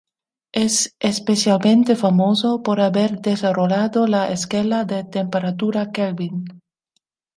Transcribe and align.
Es 0.55 0.95
especialmente 0.99 1.95
famoso 1.95 2.63
por 2.63 2.81
haber 2.81 3.21
desarrollado 3.21 4.07
la 4.07 4.31
escala 4.31 4.83
de 4.83 5.03
temperatura 5.03 5.91
Kelvin. 5.91 6.45